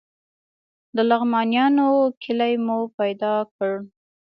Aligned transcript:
د 0.95 0.97
لغمانیانو 1.09 1.89
کلی 2.23 2.53
مو 2.65 2.77
پیدا 2.99 3.35
کړ. 3.55 3.73